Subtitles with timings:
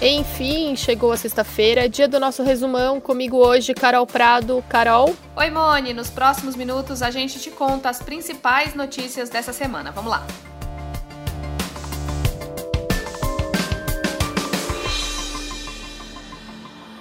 [0.00, 3.00] Enfim, chegou a sexta-feira, dia do nosso resumão.
[3.00, 4.64] Comigo hoje, Carol Prado.
[4.68, 5.12] Carol?
[5.34, 5.92] Oi, Mone.
[5.92, 9.90] Nos próximos minutos a gente te conta as principais notícias dessa semana.
[9.90, 10.24] Vamos lá.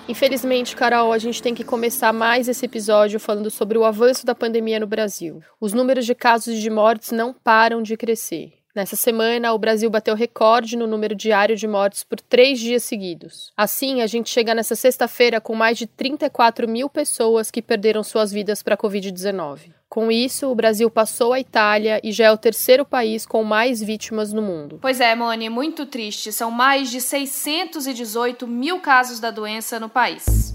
[0.10, 4.34] Infelizmente, Carol, a gente tem que começar mais esse episódio falando sobre o avanço da
[4.34, 5.44] pandemia no Brasil.
[5.62, 8.57] Os números de casos e de mortes não param de crescer.
[8.78, 13.52] Nessa semana, o Brasil bateu recorde no número diário de mortes por três dias seguidos.
[13.58, 18.32] Assim, a gente chega nessa sexta-feira com mais de 34 mil pessoas que perderam suas
[18.32, 19.72] vidas para a Covid-19.
[19.90, 23.82] Com isso, o Brasil passou a Itália e já é o terceiro país com mais
[23.82, 24.78] vítimas no mundo.
[24.80, 26.32] Pois é, Moni, muito triste.
[26.32, 30.54] São mais de 618 mil casos da doença no país.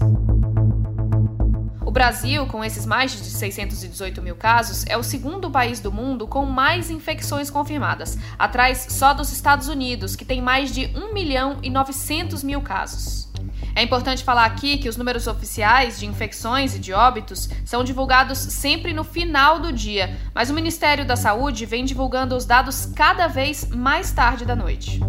[1.93, 6.43] Brasil, com esses mais de 618 mil casos, é o segundo país do mundo com
[6.43, 11.69] mais infecções confirmadas, atrás só dos Estados Unidos, que tem mais de 1 milhão e
[11.69, 13.31] 900 mil casos.
[13.75, 18.39] É importante falar aqui que os números oficiais de infecções e de óbitos são divulgados
[18.39, 23.27] sempre no final do dia, mas o Ministério da Saúde vem divulgando os dados cada
[23.27, 24.99] vez mais tarde da noite.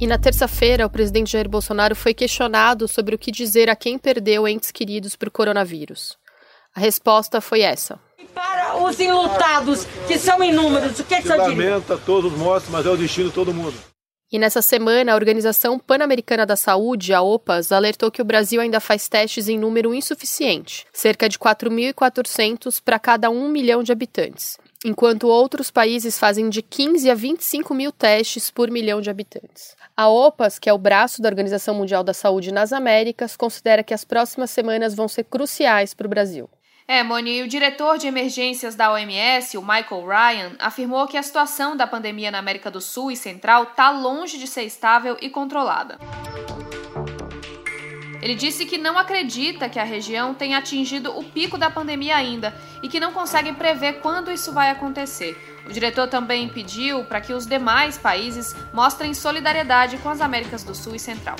[0.00, 3.96] E na terça-feira, o presidente Jair Bolsonaro foi questionado sobre o que dizer a quem
[3.96, 6.18] perdeu entes queridos por coronavírus.
[6.74, 7.98] A resposta foi essa.
[8.34, 12.84] Para os enlutados, que são inúmeros, o que, é que lamenta todos os mortos, mas
[12.84, 13.74] é o destino de todo mundo.
[14.32, 18.80] E nessa semana, a Organização Pan-Americana da Saúde, a OPAS, alertou que o Brasil ainda
[18.80, 25.26] faz testes em número insuficiente, cerca de 4.400 para cada 1 milhão de habitantes, enquanto
[25.26, 29.74] outros países fazem de 15 a 25 mil testes por milhão de habitantes.
[29.96, 33.94] A OPAS, que é o braço da Organização Mundial da Saúde nas Américas, considera que
[33.94, 36.50] as próximas semanas vão ser cruciais para o Brasil.
[36.86, 41.74] É, Moni, o diretor de emergências da OMS, o Michael Ryan, afirmou que a situação
[41.74, 45.98] da pandemia na América do Sul e Central está longe de ser estável e controlada.
[48.24, 52.58] Ele disse que não acredita que a região tenha atingido o pico da pandemia ainda
[52.82, 55.36] e que não consegue prever quando isso vai acontecer.
[55.66, 60.74] O diretor também pediu para que os demais países mostrem solidariedade com as Américas do
[60.74, 61.36] Sul e Central.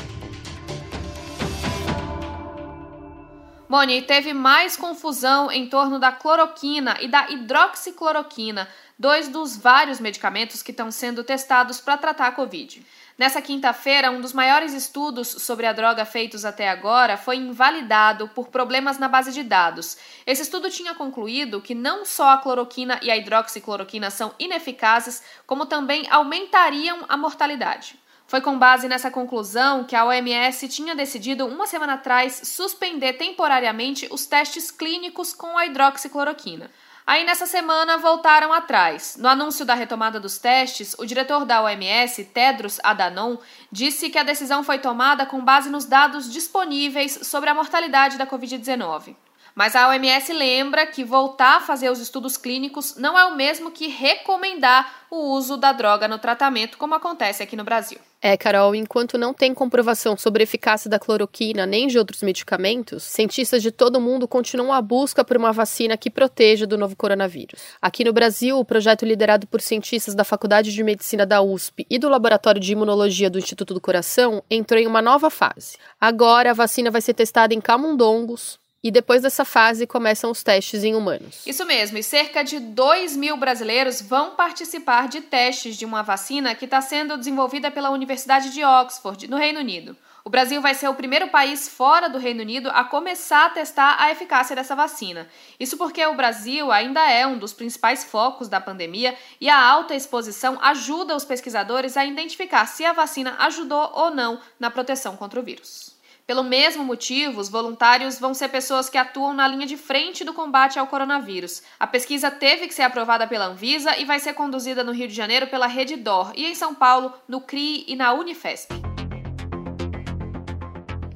[3.66, 8.68] Moni, teve mais confusão em torno da cloroquina e da hidroxicloroquina,
[8.98, 12.84] dois dos vários medicamentos que estão sendo testados para tratar a Covid.
[13.16, 18.48] Nessa quinta-feira, um dos maiores estudos sobre a droga feitos até agora foi invalidado por
[18.48, 19.96] problemas na base de dados.
[20.26, 25.66] Esse estudo tinha concluído que não só a cloroquina e a hidroxicloroquina são ineficazes, como
[25.66, 27.96] também aumentariam a mortalidade.
[28.26, 34.08] Foi com base nessa conclusão que a OMS tinha decidido uma semana atrás suspender temporariamente
[34.10, 36.70] os testes clínicos com a hidroxicloroquina.
[37.06, 39.16] Aí nessa semana voltaram atrás.
[39.18, 43.36] No anúncio da retomada dos testes, o diretor da OMS, Tedros Adhanom,
[43.70, 48.26] disse que a decisão foi tomada com base nos dados disponíveis sobre a mortalidade da
[48.26, 49.14] Covid-19.
[49.54, 53.70] Mas a OMS lembra que voltar a fazer os estudos clínicos não é o mesmo
[53.70, 57.98] que recomendar o uso da droga no tratamento, como acontece aqui no Brasil.
[58.26, 63.02] É, Carol, enquanto não tem comprovação sobre a eficácia da cloroquina nem de outros medicamentos,
[63.02, 66.96] cientistas de todo o mundo continuam a busca por uma vacina que proteja do novo
[66.96, 67.60] coronavírus.
[67.82, 71.98] Aqui no Brasil, o projeto liderado por cientistas da Faculdade de Medicina da USP e
[71.98, 75.76] do Laboratório de Imunologia do Instituto do Coração entrou em uma nova fase.
[76.00, 80.84] Agora, a vacina vai ser testada em camundongos, e depois dessa fase começam os testes
[80.84, 81.40] em humanos.
[81.46, 86.54] Isso mesmo, e cerca de 2 mil brasileiros vão participar de testes de uma vacina
[86.54, 89.96] que está sendo desenvolvida pela Universidade de Oxford, no Reino Unido.
[90.22, 93.96] O Brasil vai ser o primeiro país fora do Reino Unido a começar a testar
[93.98, 95.28] a eficácia dessa vacina.
[95.58, 99.94] Isso porque o Brasil ainda é um dos principais focos da pandemia e a alta
[99.94, 105.40] exposição ajuda os pesquisadores a identificar se a vacina ajudou ou não na proteção contra
[105.40, 105.93] o vírus.
[106.26, 110.32] Pelo mesmo motivo, os voluntários vão ser pessoas que atuam na linha de frente do
[110.32, 111.62] combate ao coronavírus.
[111.78, 115.14] A pesquisa teve que ser aprovada pela Anvisa e vai ser conduzida no Rio de
[115.14, 118.93] Janeiro pela Rede DOR e em São Paulo, no CRI e na Unifesp.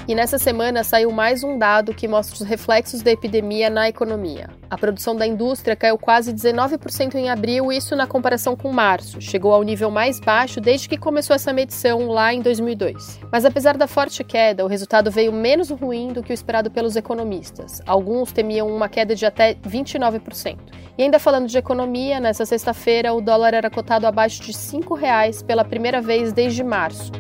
[0.09, 4.49] E nessa semana saiu mais um dado que mostra os reflexos da epidemia na economia.
[4.71, 9.21] A produção da indústria caiu quase 19% em abril, isso na comparação com março.
[9.21, 13.21] Chegou ao nível mais baixo desde que começou essa medição lá em 2002.
[13.31, 16.97] Mas apesar da forte queda, o resultado veio menos ruim do que o esperado pelos
[16.97, 17.83] economistas.
[17.85, 20.57] Alguns temiam uma queda de até 29%.
[20.97, 25.45] E ainda falando de economia, nessa sexta-feira o dólar era cotado abaixo de R$ 5,00
[25.45, 27.13] pela primeira vez desde março.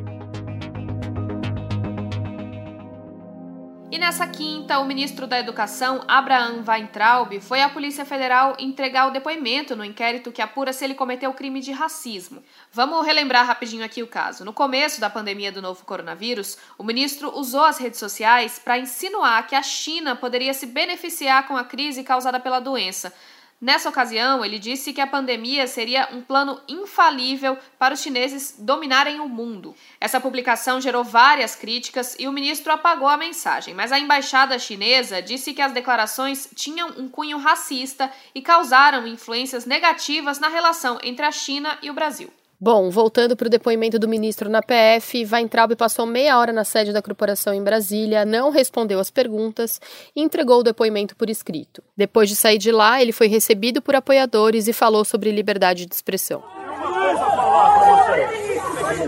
[4.08, 9.76] Nessa quinta, o ministro da Educação, Abraham Weintraub, foi à Polícia Federal entregar o depoimento
[9.76, 12.42] no inquérito que apura se ele cometeu crime de racismo.
[12.72, 14.46] Vamos relembrar rapidinho aqui o caso.
[14.46, 19.46] No começo da pandemia do novo coronavírus, o ministro usou as redes sociais para insinuar
[19.46, 23.12] que a China poderia se beneficiar com a crise causada pela doença
[23.60, 29.18] Nessa ocasião, ele disse que a pandemia seria um plano infalível para os chineses dominarem
[29.18, 29.74] o mundo.
[30.00, 35.20] Essa publicação gerou várias críticas e o ministro apagou a mensagem, mas a embaixada chinesa
[35.20, 41.26] disse que as declarações tinham um cunho racista e causaram influências negativas na relação entre
[41.26, 42.32] a China e o Brasil.
[42.60, 46.92] Bom, voltando para o depoimento do ministro na PF, Weintraub passou meia hora na sede
[46.92, 49.80] da corporação em Brasília, não respondeu às perguntas
[50.14, 51.84] e entregou o depoimento por escrito.
[51.96, 55.94] Depois de sair de lá, ele foi recebido por apoiadores e falou sobre liberdade de
[55.94, 56.42] expressão.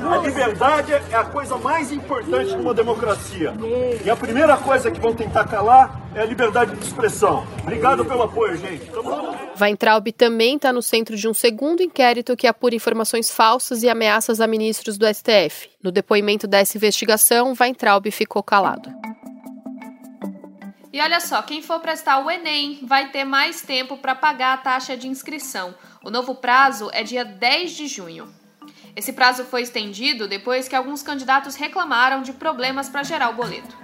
[0.09, 3.53] A liberdade é a coisa mais importante numa democracia.
[4.05, 7.47] E a primeira coisa que vão tentar calar é a liberdade de expressão.
[7.63, 8.91] Obrigado pelo apoio, gente.
[9.61, 14.41] Weintraub também está no centro de um segundo inquérito que apura informações falsas e ameaças
[14.41, 15.71] a ministros do STF.
[15.83, 18.91] No depoimento dessa investigação, Weintraub ficou calado.
[20.93, 24.57] E olha só, quem for prestar o Enem vai ter mais tempo para pagar a
[24.57, 25.75] taxa de inscrição.
[26.03, 28.29] O novo prazo é dia 10 de junho.
[28.97, 33.77] Esse prazo foi estendido depois que alguns candidatos reclamaram de problemas para gerar o boleto.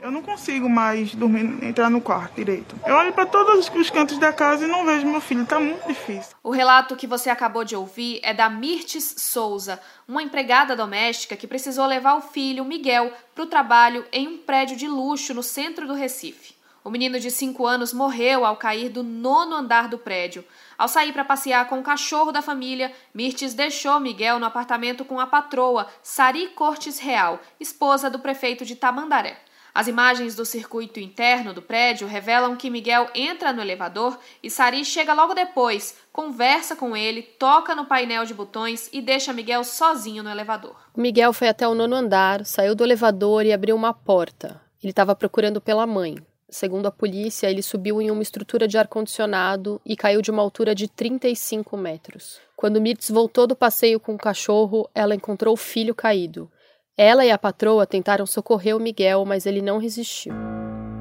[0.00, 2.74] Eu não consigo mais dormir, entrar no quarto direito.
[2.84, 5.86] Eu olho para todos os cantos da casa e não vejo meu filho, tá muito
[5.86, 6.34] difícil.
[6.42, 11.46] O relato que você acabou de ouvir é da Mirtes Souza, uma empregada doméstica que
[11.46, 15.86] precisou levar o filho, Miguel, para o trabalho em um prédio de luxo no centro
[15.86, 16.61] do Recife.
[16.84, 20.44] O menino de 5 anos morreu ao cair do nono andar do prédio.
[20.76, 25.20] Ao sair para passear com o cachorro da família, Mirtes deixou Miguel no apartamento com
[25.20, 29.38] a patroa, Sari Cortes Real, esposa do prefeito de Tamandaré.
[29.74, 34.84] As imagens do circuito interno do prédio revelam que Miguel entra no elevador e Sari
[34.84, 40.22] chega logo depois, conversa com ele, toca no painel de botões e deixa Miguel sozinho
[40.22, 40.76] no elevador.
[40.94, 44.60] Miguel foi até o nono andar, saiu do elevador e abriu uma porta.
[44.82, 46.16] Ele estava procurando pela mãe.
[46.52, 50.74] Segundo a polícia, ele subiu em uma estrutura de ar-condicionado e caiu de uma altura
[50.74, 52.42] de 35 metros.
[52.54, 56.50] Quando Mirtz voltou do passeio com o cachorro, ela encontrou o filho caído.
[56.94, 60.34] Ela e a patroa tentaram socorrer o Miguel, mas ele não resistiu.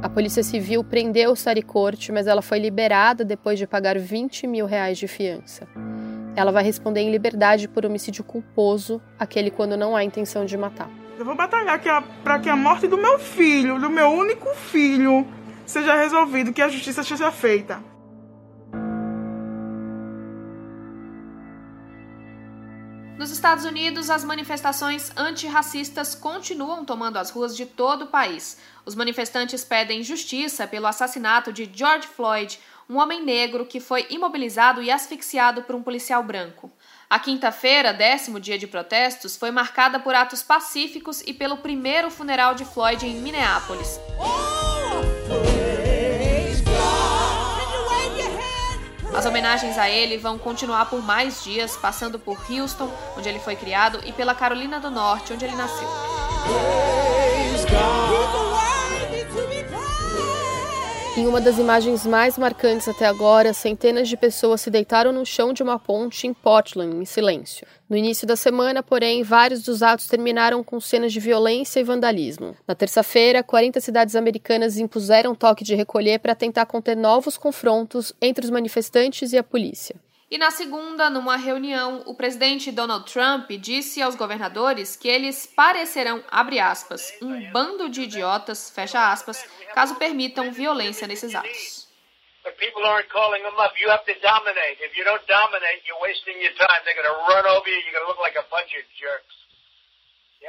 [0.01, 4.65] A Polícia Civil prendeu Sari Corte, mas ela foi liberada depois de pagar 20 mil
[4.65, 5.67] reais de fiança.
[6.33, 10.89] Ela vai responder em liberdade por homicídio culposo, aquele quando não há intenção de matar.
[11.19, 11.79] Eu vou batalhar
[12.23, 15.27] para que a morte do meu filho, do meu único filho,
[15.71, 17.81] seja resolvido, que a justiça seja feita.
[23.17, 28.57] Nos Estados Unidos, as manifestações antirracistas continuam tomando as ruas de todo o país.
[28.83, 32.59] Os manifestantes pedem justiça pelo assassinato de George Floyd,
[32.89, 36.71] um homem negro que foi imobilizado e asfixiado por um policial branco.
[37.07, 42.55] A quinta-feira, décimo dia de protestos, foi marcada por atos pacíficos e pelo primeiro funeral
[42.55, 43.99] de Floyd em Minneapolis.
[49.13, 53.55] As homenagens a ele vão continuar por mais dias, passando por Houston, onde ele foi
[53.55, 55.87] criado, e pela Carolina do Norte, onde ele nasceu.
[61.17, 65.51] Em uma das imagens mais marcantes até agora, centenas de pessoas se deitaram no chão
[65.51, 67.67] de uma ponte em Portland, em silêncio.
[67.89, 72.55] No início da semana, porém, vários dos atos terminaram com cenas de violência e vandalismo.
[72.65, 78.45] Na terça-feira, 40 cidades americanas impuseram toque de recolher para tentar conter novos confrontos entre
[78.45, 79.97] os manifestantes e a polícia.
[80.31, 86.23] E na segunda, numa reunião, o presidente Donald Trump disse aos governadores que eles parecerão,
[86.31, 89.43] abre aspas, um bando de idiotas, fecha aspas,
[89.75, 91.85] caso permitam violência nesses atos.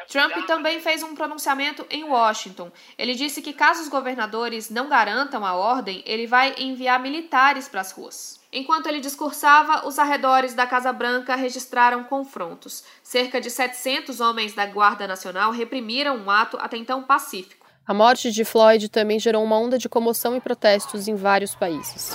[0.08, 2.70] Trump também fez um pronunciamento em Washington.
[2.98, 7.80] Ele disse que caso os governadores não garantam a ordem, ele vai enviar militares para
[7.80, 8.40] as ruas.
[8.52, 12.84] Enquanto ele discursava, os arredores da Casa Branca registraram confrontos.
[13.02, 17.66] Cerca de 700 homens da Guarda Nacional reprimiram um ato até então pacífico.
[17.86, 22.14] A morte de Floyd também gerou uma onda de comoção e protestos em vários países.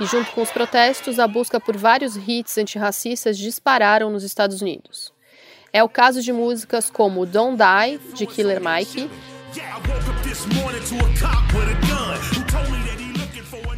[0.00, 5.12] E junto com os protestos, a busca por vários hits antirracistas dispararam nos Estados Unidos.
[5.72, 9.10] É o caso de músicas como Don't Die, de Killer Mike,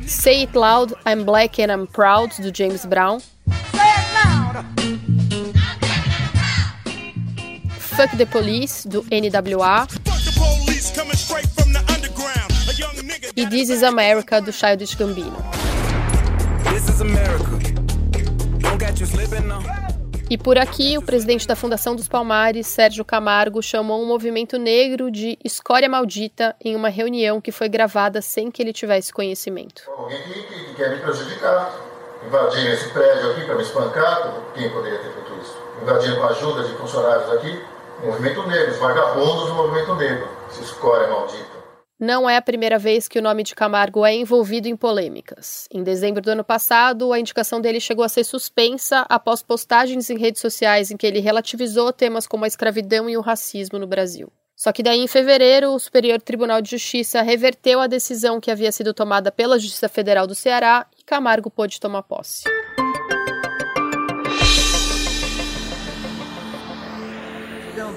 [0.07, 3.19] Say It Loud, I'm Black and I'm Proud, do James Brown.
[7.79, 9.89] Fuck the Police, do NWA.
[13.35, 15.62] E This is America, do Childish Gambino.
[20.31, 25.11] E por aqui, o presidente da Fundação dos Palmares, Sérgio Camargo, chamou um movimento negro
[25.11, 29.83] de escória maldita em uma reunião que foi gravada sem que ele tivesse conhecimento.
[29.99, 31.79] Alguém que, que, que quer me prejudicar,
[32.27, 35.59] invadindo esse prédio aqui para me espancar, quem poderia ter feito isso?
[35.83, 37.63] Invadindo com a ajuda de funcionários aqui,
[38.03, 41.52] movimento negro, os vagabundos do movimento negro, essa escória maldita.
[42.03, 45.69] Não é a primeira vez que o nome de Camargo é envolvido em polêmicas.
[45.73, 50.19] Em dezembro do ano passado, a indicação dele chegou a ser suspensa após postagens em
[50.19, 54.33] redes sociais em que ele relativizou temas como a escravidão e o racismo no Brasil.
[54.57, 58.73] Só que daí, em fevereiro, o Superior Tribunal de Justiça reverteu a decisão que havia
[58.73, 62.43] sido tomada pela Justiça Federal do Ceará e Camargo pôde tomar posse.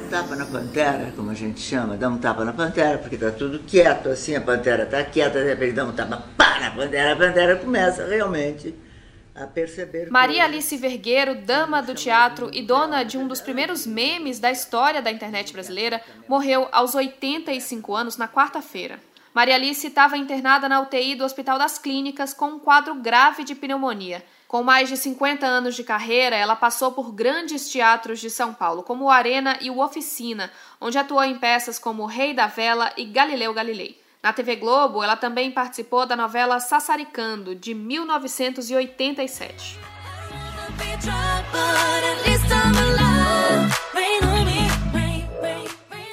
[0.05, 3.59] Tapa na pantera, como a gente chama, dá um tapa na pantera, porque tá tudo
[3.59, 7.15] quieto, assim, a pantera tá quieta, de repente dá um tapa, pá, na pantera, a
[7.15, 8.73] pantera começa realmente
[9.35, 10.09] a perceber.
[10.09, 15.01] Maria Alice Vergueiro, dama do teatro e dona de um dos primeiros memes da história
[15.01, 18.97] da internet brasileira, morreu aos 85 anos na quarta-feira.
[19.33, 23.53] Maria Alice estava internada na UTI do Hospital das Clínicas com um quadro grave de
[23.53, 24.23] pneumonia.
[24.47, 28.83] Com mais de 50 anos de carreira, ela passou por grandes teatros de São Paulo,
[28.83, 33.05] como o Arena e o Oficina, onde atuou em peças como Rei da Vela e
[33.05, 33.99] Galileu Galilei.
[34.21, 39.79] Na TV Globo, ela também participou da novela Sassaricando, de 1987.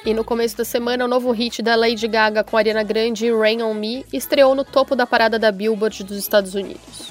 [0.05, 3.63] E no começo da semana, o novo hit da Lady Gaga com Ariana Grande, Rain
[3.63, 7.09] on Me, estreou no topo da parada da Billboard dos Estados Unidos.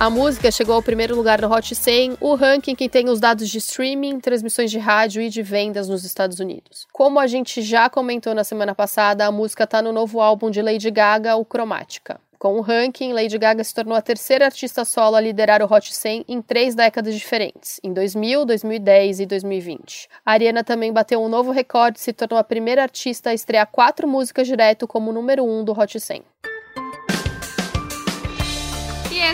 [0.00, 3.46] A música chegou ao primeiro lugar no Hot 100, o ranking que tem os dados
[3.50, 6.86] de streaming, transmissões de rádio e de vendas nos Estados Unidos.
[6.90, 10.62] Como a gente já comentou na semana passada, a música está no novo álbum de
[10.62, 12.18] Lady Gaga, o Cromática.
[12.38, 15.94] Com o ranking, Lady Gaga se tornou a terceira artista solo a liderar o Hot
[15.94, 20.08] 100 em três décadas diferentes, em 2000, 2010 e 2020.
[20.24, 23.68] A Ariana também bateu um novo recorde e se tornou a primeira artista a estrear
[23.70, 26.22] quatro músicas direto como número um do Hot 100.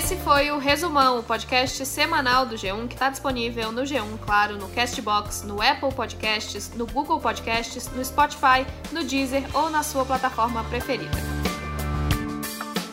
[0.06, 4.56] Esse foi o Resumão, o podcast semanal do G1 que está disponível no G1, claro,
[4.56, 10.04] no Castbox, no Apple Podcasts, no Google Podcasts, no Spotify, no Deezer ou na sua
[10.04, 11.10] plataforma preferida.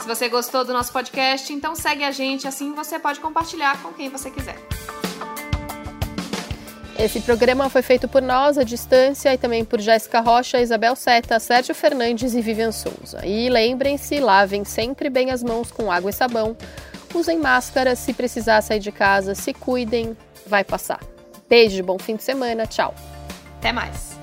[0.01, 3.93] Se você gostou do nosso podcast, então segue a gente, assim você pode compartilhar com
[3.93, 4.58] quem você quiser.
[6.98, 11.39] Esse programa foi feito por nós à distância e também por Jéssica Rocha, Isabel Seta,
[11.39, 13.24] Sérgio Fernandes e Vivian Souza.
[13.24, 16.58] E lembrem-se, lavem sempre bem as mãos com água e sabão.
[17.13, 20.17] Usem máscara, se precisar sair de casa, se cuidem,
[20.48, 21.00] vai passar.
[21.48, 22.93] Beijo, bom fim de semana, tchau.
[23.60, 24.23] Até mais.